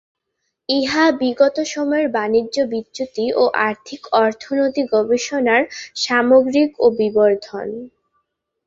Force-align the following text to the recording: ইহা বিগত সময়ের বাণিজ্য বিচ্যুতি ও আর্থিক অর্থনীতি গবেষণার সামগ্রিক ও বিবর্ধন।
ইহা 0.69 1.05
বিগত 1.19 1.57
সময়ের 1.73 2.07
বাণিজ্য 2.15 2.55
বিচ্যুতি 2.71 3.25
ও 3.33 3.43
আর্থিক 3.67 4.01
অর্থনীতি 4.21 4.83
গবেষণার 4.93 5.63
সামগ্রিক 6.03 6.71
ও 6.79 6.95
বিবর্ধন। 6.99 7.67